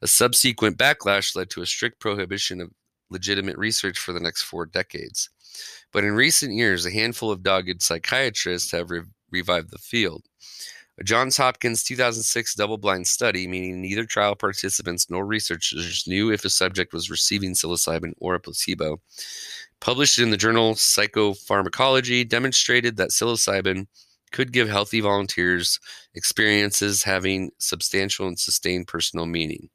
A 0.00 0.06
subsequent 0.06 0.78
backlash 0.78 1.36
led 1.36 1.50
to 1.50 1.60
a 1.60 1.66
strict 1.66 2.00
prohibition 2.00 2.58
of 2.62 2.70
legitimate 3.10 3.58
research 3.58 3.98
for 3.98 4.14
the 4.14 4.20
next 4.20 4.44
four 4.44 4.64
decades. 4.64 5.28
But 5.92 6.04
in 6.04 6.14
recent 6.14 6.54
years, 6.54 6.86
a 6.86 6.90
handful 6.90 7.30
of 7.30 7.42
dogged 7.42 7.82
psychiatrists 7.82 8.70
have 8.70 8.90
re- 8.90 9.02
revived 9.30 9.70
the 9.70 9.78
field. 9.78 10.24
A 10.96 11.02
Johns 11.02 11.36
Hopkins 11.36 11.82
2006 11.82 12.54
double 12.54 12.78
blind 12.78 13.08
study, 13.08 13.48
meaning 13.48 13.80
neither 13.80 14.04
trial 14.04 14.36
participants 14.36 15.10
nor 15.10 15.26
researchers 15.26 16.04
knew 16.06 16.30
if 16.30 16.44
a 16.44 16.50
subject 16.50 16.92
was 16.92 17.10
receiving 17.10 17.54
psilocybin 17.54 18.12
or 18.18 18.36
a 18.36 18.40
placebo, 18.40 19.00
published 19.80 20.20
in 20.20 20.30
the 20.30 20.36
journal 20.36 20.74
Psychopharmacology, 20.74 22.28
demonstrated 22.28 22.96
that 22.96 23.10
psilocybin 23.10 23.88
could 24.30 24.52
give 24.52 24.68
healthy 24.68 25.00
volunteers 25.00 25.80
experiences 26.14 27.02
having 27.02 27.50
substantial 27.58 28.28
and 28.28 28.38
sustained 28.38 28.86
personal 28.86 29.26
meaning. 29.26 29.70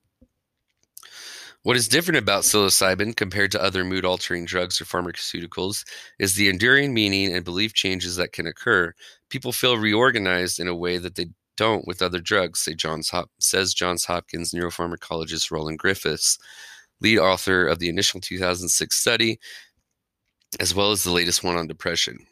What 1.64 1.76
is 1.76 1.90
different 1.90 2.18
about 2.18 2.44
psilocybin 2.44 3.18
compared 3.18 3.52
to 3.52 3.62
other 3.62 3.84
mood 3.84 4.06
altering 4.06 4.46
drugs 4.46 4.80
or 4.80 4.86
pharmaceuticals 4.86 5.84
is 6.18 6.36
the 6.36 6.48
enduring 6.48 6.94
meaning 6.94 7.34
and 7.34 7.44
belief 7.44 7.74
changes 7.74 8.16
that 8.16 8.32
can 8.32 8.48
occur. 8.48 8.94
People 9.30 9.52
feel 9.52 9.78
reorganized 9.78 10.62
in 10.62 10.70
a 10.70 10.76
way 10.76 10.98
that 10.98 11.16
they 11.16 11.28
don't 11.58 11.86
with 11.86 12.02
other 12.02 12.22
drugs, 12.22 12.62
say 12.62 12.74
Johns 12.76 13.10
Hop- 13.10 13.32
says 13.42 13.74
Johns 13.74 14.06
Hopkins 14.06 14.54
neuropharmacologist 14.54 15.52
Roland 15.52 15.80
Griffiths, 15.80 16.38
lead 17.02 17.20
author 17.20 17.68
of 17.68 17.80
the 17.80 17.90
initial 17.90 18.22
2006 18.22 18.96
study, 18.96 19.38
as 20.62 20.74
well 20.74 20.92
as 20.92 21.04
the 21.04 21.12
latest 21.12 21.44
one 21.44 21.58
on 21.58 21.68
depression. 21.68 22.26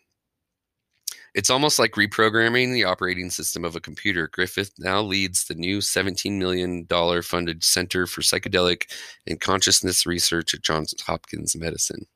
It's 1.38 1.52
almost 1.52 1.78
like 1.78 1.92
reprogramming 1.92 2.74
the 2.74 2.86
operating 2.86 3.30
system 3.30 3.64
of 3.64 3.76
a 3.76 3.80
computer. 3.80 4.28
Griffith 4.28 4.72
now 4.80 5.04
leads 5.04 5.44
the 5.44 5.54
new 5.54 5.78
$17 5.78 6.40
million 6.40 6.88
funded 7.22 7.64
Center 7.64 8.08
for 8.08 8.22
Psychedelic 8.22 8.92
and 9.28 9.40
Consciousness 9.40 10.08
Research 10.08 10.56
at 10.56 10.64
Johns 10.64 10.96
Hopkins 11.06 11.56
Medicine. 11.56 12.08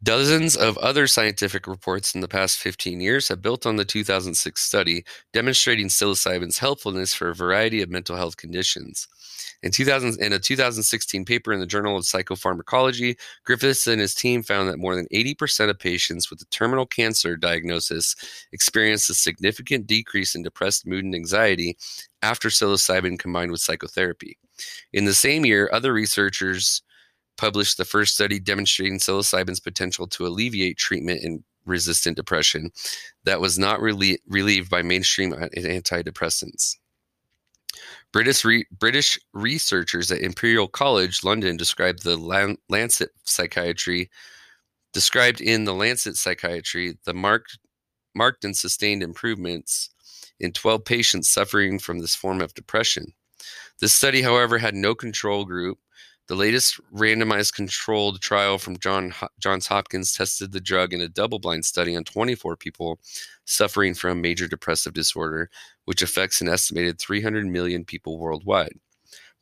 Dozens 0.00 0.56
of 0.56 0.78
other 0.78 1.08
scientific 1.08 1.66
reports 1.66 2.14
in 2.14 2.20
the 2.20 2.28
past 2.28 2.58
15 2.58 3.00
years 3.00 3.26
have 3.26 3.42
built 3.42 3.66
on 3.66 3.74
the 3.74 3.84
2006 3.84 4.62
study, 4.62 5.04
demonstrating 5.32 5.88
psilocybin's 5.88 6.58
helpfulness 6.58 7.12
for 7.12 7.28
a 7.28 7.34
variety 7.34 7.82
of 7.82 7.90
mental 7.90 8.14
health 8.14 8.36
conditions. 8.36 9.08
In, 9.62 9.70
2000, 9.70 10.20
in 10.20 10.32
a 10.32 10.38
2016 10.38 11.24
paper 11.24 11.52
in 11.52 11.60
the 11.60 11.66
Journal 11.66 11.96
of 11.96 12.04
Psychopharmacology, 12.04 13.18
Griffiths 13.44 13.86
and 13.86 14.00
his 14.00 14.14
team 14.14 14.42
found 14.42 14.68
that 14.68 14.78
more 14.78 14.94
than 14.94 15.06
80% 15.12 15.70
of 15.70 15.78
patients 15.78 16.30
with 16.30 16.40
a 16.42 16.46
terminal 16.46 16.86
cancer 16.86 17.36
diagnosis 17.36 18.14
experienced 18.52 19.10
a 19.10 19.14
significant 19.14 19.86
decrease 19.86 20.34
in 20.34 20.42
depressed 20.42 20.86
mood 20.86 21.04
and 21.04 21.14
anxiety 21.14 21.76
after 22.22 22.48
psilocybin 22.48 23.18
combined 23.18 23.50
with 23.50 23.60
psychotherapy. 23.60 24.38
In 24.92 25.04
the 25.04 25.14
same 25.14 25.44
year, 25.44 25.70
other 25.72 25.92
researchers 25.92 26.82
published 27.36 27.78
the 27.78 27.84
first 27.84 28.14
study 28.14 28.38
demonstrating 28.38 28.98
psilocybin's 28.98 29.60
potential 29.60 30.06
to 30.08 30.26
alleviate 30.26 30.76
treatment 30.76 31.22
in 31.22 31.44
resistant 31.64 32.16
depression 32.16 32.70
that 33.24 33.40
was 33.40 33.58
not 33.58 33.80
relie- 33.80 34.18
relieved 34.26 34.70
by 34.70 34.82
mainstream 34.82 35.32
antidepressants. 35.32 36.76
British, 38.12 38.44
re- 38.44 38.66
British 38.78 39.18
researchers 39.32 40.10
at 40.10 40.20
Imperial 40.20 40.68
College 40.68 41.22
London 41.24 41.56
described 41.56 42.02
the 42.02 42.16
Lancet 42.68 43.10
Psychiatry 43.24 44.10
described 44.94 45.40
in 45.40 45.64
the 45.64 45.74
Lancet 45.74 46.16
Psychiatry 46.16 46.96
the 47.04 47.12
marked 47.12 47.58
marked 48.14 48.44
and 48.44 48.56
sustained 48.56 49.02
improvements 49.02 49.90
in 50.40 50.52
12 50.52 50.84
patients 50.84 51.28
suffering 51.28 51.78
from 51.78 51.98
this 51.98 52.14
form 52.14 52.40
of 52.40 52.54
depression. 52.54 53.12
This 53.80 53.94
study, 53.94 54.22
however, 54.22 54.58
had 54.58 54.74
no 54.74 54.94
control 54.94 55.44
group 55.44 55.78
the 56.28 56.34
latest 56.34 56.78
randomized 56.94 57.54
controlled 57.54 58.20
trial 58.20 58.58
from 58.58 58.78
John, 58.78 59.14
Johns 59.40 59.66
Hopkins 59.66 60.12
tested 60.12 60.52
the 60.52 60.60
drug 60.60 60.92
in 60.92 61.00
a 61.00 61.08
double 61.08 61.38
blind 61.38 61.64
study 61.64 61.96
on 61.96 62.04
24 62.04 62.54
people 62.56 63.00
suffering 63.46 63.94
from 63.94 64.20
major 64.20 64.46
depressive 64.46 64.92
disorder, 64.92 65.48
which 65.88 66.02
affects 66.02 66.42
an 66.42 66.50
estimated 66.50 66.98
300 66.98 67.46
million 67.46 67.82
people 67.82 68.18
worldwide. 68.18 68.78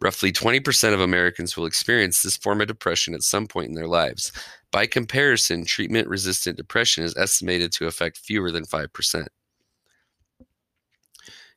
Roughly 0.00 0.30
20% 0.30 0.94
of 0.94 1.00
Americans 1.00 1.56
will 1.56 1.66
experience 1.66 2.22
this 2.22 2.36
form 2.36 2.60
of 2.60 2.68
depression 2.68 3.14
at 3.14 3.24
some 3.24 3.48
point 3.48 3.66
in 3.68 3.74
their 3.74 3.88
lives. 3.88 4.30
By 4.70 4.86
comparison, 4.86 5.64
treatment 5.64 6.06
resistant 6.06 6.56
depression 6.56 7.02
is 7.02 7.16
estimated 7.16 7.72
to 7.72 7.88
affect 7.88 8.18
fewer 8.18 8.52
than 8.52 8.64
5%. 8.64 9.26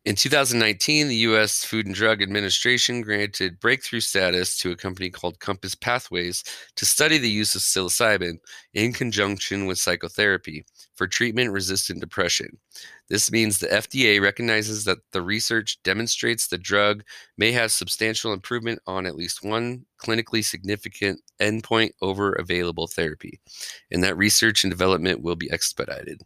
In 0.06 0.15
2019, 0.15 1.10
the 1.10 1.15
U.S. 1.27 1.65
Food 1.65 1.86
and 1.86 1.94
Drug 1.94 2.22
Administration 2.22 3.01
granted 3.01 3.60
breakthrough 3.60 4.00
status 4.00 4.58
to 4.60 4.72
a 4.72 4.75
company 4.77 5.10
called 5.10 5.41
Compass 5.41 5.75
Pathways 5.75 6.41
to 6.77 6.86
study 6.86 7.18
the 7.18 7.29
use 7.29 7.53
of 7.53 7.62
psilocybin 7.62 8.38
in 8.74 8.94
conjunction 8.94 9.65
with 9.65 9.77
psychotherapy 9.77 10.65
for 10.96 11.06
treatment 11.06 11.51
resistant 11.51 12.00
depression. 12.00 12.58
This 13.10 13.29
means 13.29 13.60
the 13.60 13.68
FDA 13.68 14.22
recognizes 14.22 14.86
that 14.86 15.00
the 15.12 15.22
research 15.22 15.77
demonstrates 15.84 16.48
the 16.48 16.58
drug 16.58 17.03
may 17.38 17.51
have 17.51 17.70
substantial 17.70 18.32
improvement 18.32 18.79
on 18.88 19.06
at 19.06 19.18
least 19.18 19.44
one 19.44 19.86
clinically 20.01 20.46
significant 20.46 21.20
endpoint 21.41 21.91
over 22.01 22.32
available 22.32 22.88
therapy, 22.88 23.41
and 23.91 24.01
that 24.06 24.18
research 24.18 24.63
and 24.63 24.72
development 24.72 25.22
will 25.22 25.36
be 25.36 25.51
expedited. 25.51 26.22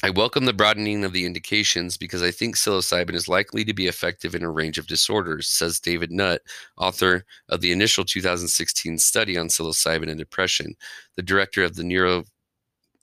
I 0.00 0.10
welcome 0.10 0.44
the 0.44 0.52
broadening 0.52 1.02
of 1.02 1.12
the 1.12 1.26
indications 1.26 1.96
because 1.96 2.22
I 2.22 2.30
think 2.30 2.54
psilocybin 2.54 3.14
is 3.14 3.26
likely 3.26 3.64
to 3.64 3.74
be 3.74 3.88
effective 3.88 4.32
in 4.36 4.44
a 4.44 4.50
range 4.50 4.78
of 4.78 4.86
disorders, 4.86 5.48
says 5.48 5.80
David 5.80 6.12
Nutt, 6.12 6.40
author 6.76 7.24
of 7.48 7.62
the 7.62 7.72
initial 7.72 8.04
2016 8.04 8.98
study 8.98 9.36
on 9.36 9.48
psilocybin 9.48 10.08
and 10.08 10.18
depression, 10.18 10.76
the 11.16 11.22
director 11.22 11.64
of 11.64 11.74
the 11.74 11.82
Neuro 11.82 12.22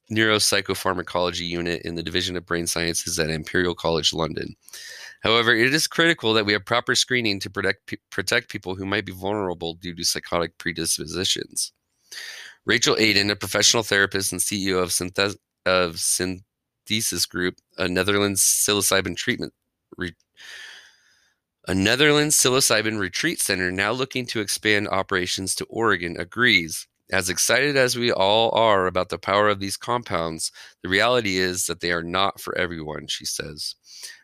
Neuropsychopharmacology 0.09 1.45
Unit 1.45 1.81
in 1.81 1.95
the 1.95 2.03
Division 2.03 2.37
of 2.37 2.45
Brain 2.45 2.65
Sciences 2.65 3.19
at 3.19 3.29
Imperial 3.29 3.75
College 3.75 4.13
London. 4.13 4.55
However, 5.21 5.53
it 5.53 5.73
is 5.73 5.87
critical 5.87 6.31
that 6.33 6.45
we 6.45 6.53
have 6.53 6.63
proper 6.63 6.95
screening 6.95 7.41
to 7.41 7.49
protect, 7.49 7.93
protect 8.09 8.49
people 8.49 8.75
who 8.75 8.85
might 8.85 9.05
be 9.05 9.11
vulnerable 9.11 9.73
due 9.73 9.95
to 9.95 10.03
psychotic 10.05 10.57
predispositions. 10.59 11.73
Rachel 12.65 12.95
Aidan, 12.97 13.31
a 13.31 13.35
professional 13.35 13.83
therapist 13.83 14.31
and 14.31 14.39
CEO 14.39 14.81
of, 14.81 14.89
Synthes- 14.89 15.37
of 15.65 15.95
Synth- 15.95 16.43
Thesis 16.87 17.25
Group, 17.25 17.55
a 17.77 17.87
Netherlands 17.87 18.41
psilocybin 18.41 19.15
treatment 19.15 19.53
re- 19.97 20.15
a 21.67 21.73
Netherlands 21.73 22.37
psilocybin 22.37 22.99
retreat 22.99 23.39
center 23.39 23.71
now 23.71 23.91
looking 23.91 24.25
to 24.27 24.39
expand 24.39 24.87
operations 24.87 25.55
to 25.55 25.65
Oregon 25.65 26.15
agrees 26.19 26.87
As 27.11 27.29
excited 27.29 27.75
as 27.75 27.95
we 27.95 28.11
all 28.11 28.51
are 28.55 28.87
about 28.87 29.09
the 29.09 29.17
power 29.17 29.47
of 29.49 29.59
these 29.59 29.77
compounds, 29.77 30.51
the 30.83 30.89
reality 30.89 31.37
is 31.37 31.65
that 31.67 31.79
they 31.79 31.91
are 31.91 32.03
not 32.03 32.39
for 32.39 32.57
everyone, 32.57 33.07
she 33.07 33.25
says. 33.25 33.75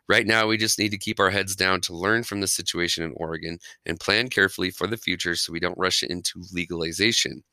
Right 0.09 0.25
now, 0.27 0.47
we 0.47 0.57
just 0.57 0.79
need 0.79 0.89
to 0.89 0.97
keep 0.97 1.19
our 1.19 1.29
heads 1.29 1.55
down 1.55 1.79
to 1.81 1.95
learn 1.95 2.23
from 2.23 2.41
the 2.41 2.47
situation 2.47 3.03
in 3.03 3.13
Oregon 3.15 3.59
and 3.85 3.99
plan 3.99 4.29
carefully 4.29 4.71
for 4.71 4.87
the 4.87 4.97
future 4.97 5.35
so 5.35 5.53
we 5.53 5.59
don't 5.59 5.77
rush 5.77 6.03
into 6.03 6.43
legalization. 6.51 7.43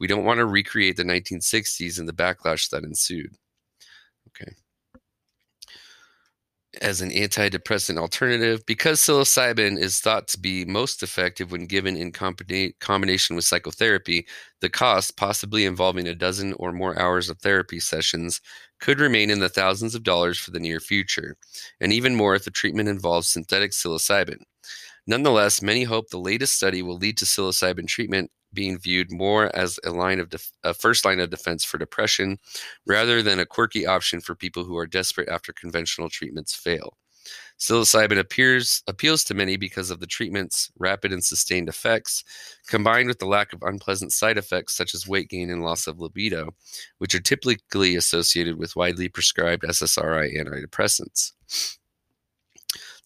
We 0.00 0.06
don't 0.06 0.24
want 0.24 0.38
to 0.38 0.46
recreate 0.46 0.96
the 0.96 1.04
1960s 1.04 1.98
and 1.98 2.08
the 2.08 2.12
backlash 2.12 2.70
that 2.70 2.84
ensued. 2.84 3.36
Okay 4.28 4.52
as 6.82 7.00
an 7.00 7.10
antidepressant 7.10 7.98
alternative 7.98 8.64
because 8.66 9.00
psilocybin 9.00 9.78
is 9.78 10.00
thought 10.00 10.28
to 10.28 10.38
be 10.38 10.64
most 10.64 11.02
effective 11.02 11.50
when 11.50 11.66
given 11.66 11.96
in 11.96 12.12
combination 12.12 13.36
with 13.36 13.44
psychotherapy. 13.44 14.26
The 14.60 14.70
cost 14.70 15.16
possibly 15.16 15.64
involving 15.64 16.08
a 16.08 16.14
dozen 16.14 16.52
or 16.54 16.72
more 16.72 16.98
hours 16.98 17.28
of 17.28 17.38
therapy 17.38 17.80
sessions 17.80 18.40
could 18.80 19.00
remain 19.00 19.30
in 19.30 19.40
the 19.40 19.48
thousands 19.48 19.94
of 19.94 20.02
dollars 20.02 20.38
for 20.38 20.50
the 20.50 20.60
near 20.60 20.80
future 20.80 21.36
and 21.80 21.92
even 21.92 22.14
more 22.14 22.34
if 22.34 22.44
the 22.44 22.50
treatment 22.50 22.88
involves 22.88 23.28
synthetic 23.28 23.72
psilocybin. 23.72 24.42
Nonetheless 25.06 25.62
many 25.62 25.84
hope 25.84 26.10
the 26.10 26.18
latest 26.18 26.54
study 26.54 26.82
will 26.82 26.96
lead 26.96 27.16
to 27.18 27.24
psilocybin 27.24 27.86
treatment 27.86 28.30
being 28.52 28.78
viewed 28.78 29.10
more 29.10 29.54
as 29.54 29.78
a 29.84 29.90
line 29.90 30.20
of 30.20 30.30
def- 30.30 30.52
a 30.64 30.74
first 30.74 31.04
line 31.04 31.20
of 31.20 31.30
defense 31.30 31.64
for 31.64 31.78
depression 31.78 32.38
rather 32.86 33.22
than 33.22 33.38
a 33.38 33.46
quirky 33.46 33.86
option 33.86 34.20
for 34.20 34.34
people 34.34 34.64
who 34.64 34.76
are 34.76 34.86
desperate 34.86 35.28
after 35.28 35.52
conventional 35.52 36.08
treatments 36.08 36.54
fail. 36.54 36.96
Psilocybin 37.58 38.18
appears 38.18 38.82
appeals 38.86 39.24
to 39.24 39.34
many 39.34 39.56
because 39.56 39.90
of 39.90 40.00
the 40.00 40.06
treatment's 40.06 40.70
rapid 40.78 41.12
and 41.12 41.24
sustained 41.24 41.68
effects, 41.68 42.24
combined 42.68 43.08
with 43.08 43.18
the 43.18 43.26
lack 43.26 43.52
of 43.52 43.62
unpleasant 43.62 44.12
side 44.12 44.38
effects 44.38 44.76
such 44.76 44.94
as 44.94 45.08
weight 45.08 45.28
gain 45.28 45.50
and 45.50 45.62
loss 45.62 45.86
of 45.86 45.98
libido, 45.98 46.50
which 46.98 47.14
are 47.14 47.20
typically 47.20 47.96
associated 47.96 48.56
with 48.56 48.76
widely 48.76 49.08
prescribed 49.08 49.64
SSRI 49.64 50.38
antidepressants. 50.38 51.32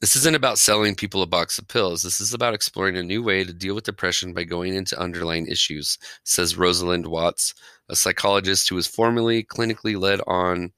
This 0.02 0.16
isn't 0.16 0.35
about 0.35 0.59
selling 0.59 0.97
people 0.97 1.23
a 1.23 1.28
box 1.28 1.59
of 1.59 1.68
pills. 1.68 2.02
This 2.02 2.21
is 2.21 2.35
about 2.35 2.54
exploring 2.54 2.97
a 2.97 3.04
new 3.04 3.23
way 3.23 3.44
to 3.44 3.52
deal 3.52 3.76
with 3.76 3.85
depression 3.85 4.35
by 4.35 4.42
going 4.42 4.75
into 4.75 5.00
underlying 5.00 5.47
issues, 5.47 5.97
says 6.25 6.56
Rosalind 6.59 7.06
Watts, 7.06 7.54
a 7.88 7.94
psychologist 7.94 8.68
who 8.68 8.75
was 8.75 8.88
formerly 8.88 9.44
clinically 9.44 9.97
led 9.97 10.21
on 10.26 10.73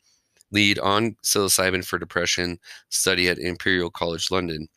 lead 0.52 0.78
on 0.78 1.16
psilocybin 1.25 1.87
for 1.87 1.99
depression 1.99 2.59
study 2.90 3.31
at 3.31 3.38
Imperial 3.38 3.90
College 3.90 4.31
London. 4.31 4.69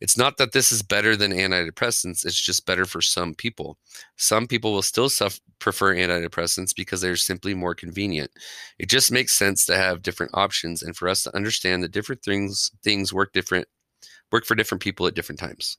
It's 0.00 0.16
not 0.16 0.36
that 0.36 0.52
this 0.52 0.70
is 0.70 0.80
better 0.80 1.16
than 1.16 1.32
antidepressants, 1.32 2.24
it's 2.24 2.40
just 2.40 2.66
better 2.66 2.84
for 2.84 3.02
some 3.02 3.34
people. 3.34 3.78
Some 4.16 4.46
people 4.46 4.72
will 4.72 4.82
still 4.82 5.08
suffer, 5.08 5.40
prefer 5.58 5.96
antidepressants 5.96 6.72
because 6.72 7.00
they're 7.00 7.16
simply 7.16 7.52
more 7.52 7.74
convenient. 7.74 8.30
It 8.78 8.88
just 8.88 9.10
makes 9.10 9.32
sense 9.32 9.66
to 9.66 9.76
have 9.76 10.02
different 10.02 10.30
options 10.34 10.84
and 10.84 10.96
for 10.96 11.08
us 11.08 11.24
to 11.24 11.34
understand 11.34 11.82
that 11.82 11.90
different 11.90 12.22
things 12.22 12.70
things 12.84 13.12
work 13.12 13.32
different 13.32 13.66
work 14.32 14.44
for 14.44 14.54
different 14.54 14.82
people 14.82 15.06
at 15.06 15.14
different 15.14 15.38
times. 15.38 15.78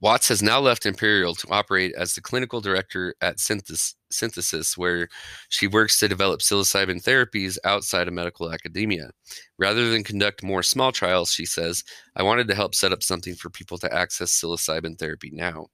Watts 0.00 0.28
has 0.28 0.42
now 0.42 0.60
left 0.60 0.84
Imperial 0.84 1.34
to 1.36 1.50
operate 1.50 1.94
as 1.96 2.14
the 2.14 2.20
clinical 2.20 2.60
director 2.60 3.14
at 3.22 3.38
Synthesis, 3.38 4.76
where 4.76 5.08
she 5.48 5.66
works 5.66 5.98
to 5.98 6.08
develop 6.08 6.40
psilocybin 6.40 7.02
therapies 7.02 7.56
outside 7.64 8.08
of 8.08 8.12
medical 8.12 8.52
academia. 8.52 9.10
Rather 9.56 9.90
than 9.90 10.04
conduct 10.04 10.42
more 10.42 10.62
small 10.62 10.92
trials, 10.92 11.30
she 11.30 11.46
says, 11.46 11.84
I 12.16 12.22
wanted 12.22 12.48
to 12.48 12.54
help 12.54 12.74
set 12.74 12.92
up 12.92 13.02
something 13.02 13.34
for 13.34 13.48
people 13.48 13.78
to 13.78 13.94
access 13.94 14.38
psilocybin 14.38 14.98
therapy 14.98 15.30
now. 15.32 15.68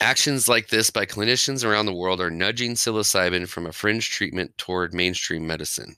Actions 0.00 0.48
like 0.48 0.68
this 0.68 0.88
by 0.88 1.04
clinicians 1.04 1.62
around 1.62 1.84
the 1.84 1.92
world 1.92 2.20
are 2.20 2.30
nudging 2.30 2.74
psilocybin 2.74 3.46
from 3.46 3.66
a 3.66 3.72
fringe 3.72 4.08
treatment 4.08 4.56
toward 4.56 4.94
mainstream 4.94 5.46
medicine. 5.46 5.96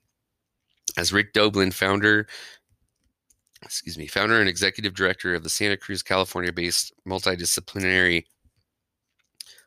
As 0.96 1.12
Rick 1.12 1.34
Doblin, 1.34 1.70
founder 1.70 2.26
excuse 3.62 3.98
me, 3.98 4.06
founder 4.06 4.40
and 4.40 4.48
executive 4.48 4.94
director 4.94 5.34
of 5.34 5.42
the 5.42 5.50
Santa 5.50 5.76
Cruz, 5.76 6.02
California 6.02 6.52
based 6.52 6.92
multidisciplinary 7.06 8.24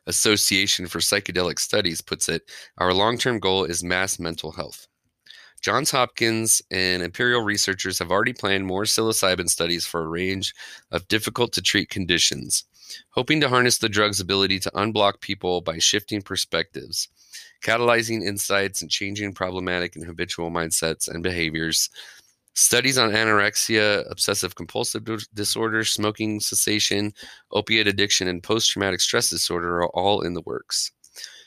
Association 0.06 0.86
for 0.86 0.98
Psychedelic 0.98 1.58
Studies, 1.58 2.00
puts 2.00 2.28
it, 2.28 2.42
our 2.78 2.92
long 2.92 3.18
term 3.18 3.38
goal 3.38 3.64
is 3.64 3.84
mass 3.84 4.18
mental 4.18 4.50
health. 4.52 4.88
Johns 5.60 5.92
Hopkins 5.92 6.60
and 6.72 7.04
Imperial 7.04 7.42
researchers 7.42 8.00
have 8.00 8.10
already 8.10 8.32
planned 8.32 8.66
more 8.66 8.82
psilocybin 8.82 9.48
studies 9.48 9.86
for 9.86 10.02
a 10.02 10.08
range 10.08 10.54
of 10.90 11.06
difficult 11.06 11.52
to 11.52 11.62
treat 11.62 11.88
conditions, 11.88 12.64
hoping 13.10 13.40
to 13.40 13.48
harness 13.48 13.78
the 13.78 13.88
drug's 13.88 14.18
ability 14.18 14.58
to 14.58 14.72
unblock 14.72 15.20
people 15.20 15.60
by 15.60 15.78
shifting 15.78 16.20
perspectives, 16.20 17.08
catalyzing 17.62 18.26
insights, 18.26 18.82
and 18.82 18.90
changing 18.90 19.34
problematic 19.34 19.94
and 19.94 20.04
habitual 20.04 20.50
mindsets 20.50 21.08
and 21.08 21.22
behaviors 21.22 21.90
Studies 22.54 22.98
on 22.98 23.10
anorexia, 23.10 24.04
obsessive 24.10 24.54
compulsive 24.54 25.04
disorder, 25.32 25.84
smoking 25.84 26.38
cessation, 26.38 27.12
opiate 27.50 27.86
addiction, 27.86 28.28
and 28.28 28.42
post 28.42 28.70
traumatic 28.70 29.00
stress 29.00 29.30
disorder 29.30 29.78
are 29.78 29.88
all 29.88 30.20
in 30.20 30.34
the 30.34 30.42
works. 30.42 30.92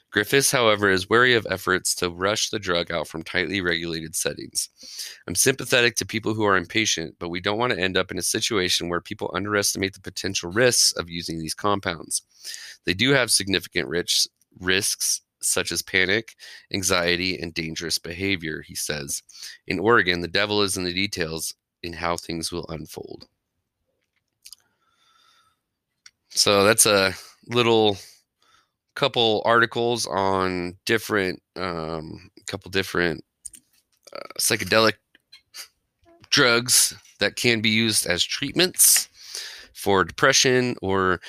Griffiths, 0.10 0.50
however, 0.50 0.90
is 0.90 1.10
wary 1.10 1.36
of 1.36 1.46
efforts 1.50 1.94
to 1.94 2.10
rush 2.10 2.50
the 2.50 2.58
drug 2.58 2.90
out 2.90 3.08
from 3.08 3.22
tightly 3.22 3.60
regulated 3.60 4.16
settings. 4.16 4.70
I'm 5.28 5.36
sympathetic 5.36 5.96
to 5.98 6.06
people 6.06 6.34
who 6.34 6.46
are 6.46 6.56
impatient, 6.56 7.16
but 7.20 7.30
we 7.30 7.42
don't 7.42 7.58
want 7.58 7.74
to 7.74 7.80
end 7.80 7.98
up 7.98 8.12
in 8.12 8.18
a 8.18 8.24
situation 8.24 8.88
where 8.88 9.02
people 9.02 9.30
underestimate 9.34 9.94
the 9.94 10.00
potential 10.00 10.50
risks 10.52 10.94
of 10.94 11.10
using 11.10 11.38
these 11.38 11.54
compounds. 11.54 12.22
They 12.86 12.94
do 12.94 13.12
have 13.12 13.30
significant 13.30 13.90
risks 13.90 15.22
such 15.48 15.72
as 15.72 15.82
panic, 15.82 16.36
anxiety, 16.74 17.40
and 17.40 17.54
dangerous 17.54 17.98
behavior, 17.98 18.62
he 18.62 18.76
says. 18.76 19.24
In 19.68 19.80
Oregon, 19.80 20.22
the 20.22 20.28
devil 20.28 20.62
is 20.62 20.78
in 20.78 20.84
the 20.84 20.94
details 20.94 21.54
in 21.84 21.94
how 21.94 22.18
things 22.18 22.52
will 22.52 22.66
unfold. 22.70 23.28
So 26.30 26.64
that's 26.64 26.86
a 26.86 27.14
little 27.48 27.98
couple 28.96 29.42
articles 29.46 30.06
on 30.08 30.76
different, 30.86 31.42
um, 31.56 32.30
couple 32.48 32.72
different 32.72 33.24
uh, 34.14 34.20
psychedelic 34.40 34.94
drugs 36.30 36.94
that 37.20 37.36
can 37.36 37.62
be 37.62 37.70
used 37.70 38.06
as 38.06 38.24
treatments 38.24 39.10
for 39.74 40.04
depression 40.04 40.76
or 40.82 41.22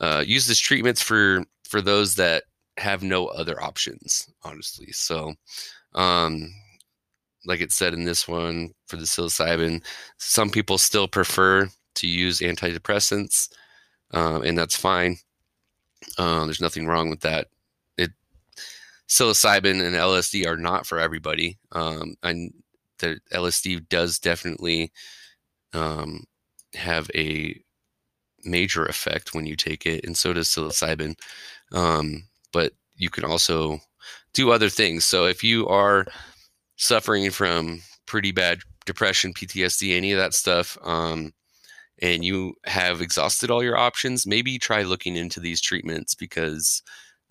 uh, 0.00 0.22
used 0.26 0.50
as 0.50 0.58
treatments 0.58 1.02
for 1.02 1.44
for 1.68 1.80
those 1.80 2.14
that 2.14 2.44
have 2.78 3.02
no 3.02 3.26
other 3.26 3.62
options, 3.62 4.28
honestly. 4.42 4.90
So, 4.92 5.34
um, 5.94 6.52
like 7.46 7.60
it 7.60 7.72
said 7.72 7.94
in 7.94 8.04
this 8.04 8.26
one 8.26 8.72
for 8.86 8.96
the 8.96 9.04
psilocybin, 9.04 9.84
some 10.18 10.50
people 10.50 10.78
still 10.78 11.06
prefer 11.06 11.68
to 11.96 12.06
use 12.06 12.40
antidepressants, 12.40 13.48
uh, 14.12 14.40
and 14.40 14.56
that's 14.58 14.76
fine. 14.76 15.16
Uh, 16.18 16.44
there's 16.44 16.60
nothing 16.60 16.86
wrong 16.86 17.10
with 17.10 17.20
that. 17.20 17.48
It 17.96 18.10
psilocybin 19.08 19.84
and 19.84 19.94
LSD 19.94 20.46
are 20.46 20.56
not 20.56 20.86
for 20.86 20.98
everybody, 20.98 21.58
um, 21.72 22.16
and 22.22 22.52
the 22.98 23.20
LSD 23.32 23.88
does 23.88 24.18
definitely 24.18 24.90
um, 25.72 26.24
have 26.74 27.10
a 27.14 27.60
major 28.44 28.86
effect 28.86 29.34
when 29.34 29.46
you 29.46 29.56
take 29.56 29.86
it, 29.86 30.04
and 30.04 30.16
so 30.16 30.32
does 30.32 30.48
psilocybin. 30.48 31.14
Um, 31.72 32.24
but 32.54 32.72
you 32.96 33.10
can 33.10 33.24
also 33.24 33.78
do 34.32 34.50
other 34.50 34.70
things. 34.70 35.04
So 35.04 35.26
if 35.26 35.44
you 35.44 35.68
are 35.68 36.06
suffering 36.76 37.30
from 37.30 37.82
pretty 38.06 38.32
bad 38.32 38.60
depression, 38.86 39.34
PTSD, 39.34 39.94
any 39.94 40.12
of 40.12 40.18
that 40.18 40.32
stuff, 40.32 40.78
um, 40.82 41.32
and 42.00 42.24
you 42.24 42.54
have 42.64 43.00
exhausted 43.00 43.50
all 43.50 43.62
your 43.62 43.76
options, 43.76 44.26
maybe 44.26 44.58
try 44.58 44.82
looking 44.82 45.16
into 45.16 45.40
these 45.40 45.60
treatments 45.60 46.14
because 46.14 46.82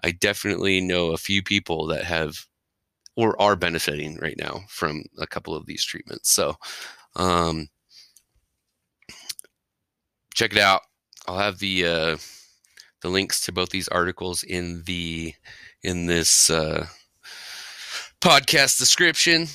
I 0.03 0.11
definitely 0.11 0.81
know 0.81 1.11
a 1.11 1.17
few 1.17 1.41
people 1.41 1.87
that 1.87 2.03
have 2.03 2.45
or 3.15 3.39
are 3.41 3.55
benefiting 3.55 4.17
right 4.17 4.37
now 4.37 4.61
from 4.67 5.03
a 5.19 5.27
couple 5.27 5.55
of 5.55 5.65
these 5.65 5.83
treatments. 5.83 6.31
So, 6.31 6.55
um, 7.15 7.67
check 10.33 10.51
it 10.51 10.57
out. 10.59 10.81
I'll 11.27 11.37
have 11.37 11.59
the 11.59 11.85
uh, 11.85 12.17
the 13.03 13.09
links 13.09 13.41
to 13.41 13.51
both 13.51 13.69
these 13.69 13.89
articles 13.89 14.41
in 14.43 14.81
the 14.85 15.33
in 15.83 16.07
this 16.07 16.49
uh, 16.49 16.87
podcast 18.21 18.79
description. 18.79 19.47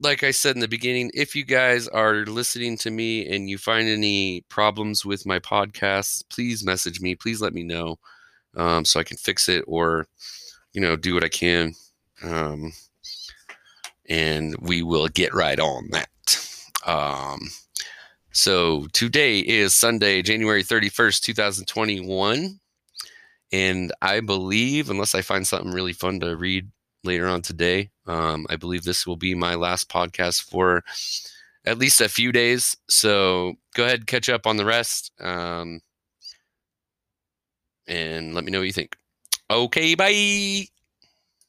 Like 0.00 0.22
I 0.22 0.30
said 0.30 0.56
in 0.56 0.60
the 0.60 0.68
beginning, 0.68 1.10
if 1.12 1.36
you 1.36 1.44
guys 1.44 1.86
are 1.88 2.24
listening 2.24 2.78
to 2.78 2.90
me 2.90 3.28
and 3.28 3.50
you 3.50 3.58
find 3.58 3.88
any 3.88 4.42
problems 4.48 5.04
with 5.04 5.26
my 5.26 5.38
podcast, 5.38 6.24
please 6.30 6.64
message 6.64 7.00
me. 7.00 7.14
Please 7.14 7.40
let 7.40 7.52
me 7.52 7.62
know 7.62 7.98
um, 8.56 8.84
so 8.84 8.98
I 8.98 9.04
can 9.04 9.16
fix 9.16 9.48
it 9.48 9.64
or, 9.68 10.06
you 10.72 10.80
know, 10.80 10.96
do 10.96 11.14
what 11.14 11.22
I 11.22 11.28
can. 11.28 11.74
Um, 12.24 12.72
and 14.08 14.56
we 14.60 14.82
will 14.82 15.08
get 15.08 15.34
right 15.34 15.58
on 15.58 15.88
that. 15.90 16.08
Um, 16.84 17.40
so 18.32 18.86
today 18.92 19.38
is 19.38 19.74
Sunday, 19.74 20.22
January 20.22 20.64
31st, 20.64 21.20
2021 21.20 22.60
And 23.52 23.92
I 24.02 24.20
believe, 24.20 24.90
unless 24.90 25.14
I 25.14 25.22
find 25.22 25.46
something 25.46 25.72
really 25.72 25.92
fun 25.92 26.20
to 26.20 26.36
read 26.36 26.70
later 27.04 27.28
on 27.28 27.42
today, 27.42 27.90
um, 28.06 28.46
I 28.50 28.56
believe 28.56 28.84
this 28.84 29.06
will 29.06 29.16
be 29.16 29.34
my 29.34 29.54
last 29.54 29.88
podcast 29.90 30.42
for 30.42 30.84
at 31.66 31.78
least 31.78 32.00
a 32.00 32.08
few 32.08 32.32
days. 32.32 32.76
So 32.88 33.54
go 33.74 33.84
ahead, 33.84 34.06
catch 34.06 34.28
up 34.28 34.46
on 34.46 34.56
the 34.56 34.64
rest, 34.64 35.12
um, 35.20 35.80
and 37.86 38.34
let 38.34 38.44
me 38.44 38.50
know 38.50 38.58
what 38.60 38.66
you 38.66 38.72
think. 38.72 38.96
Okay, 39.50 39.94
bye. 39.94 40.66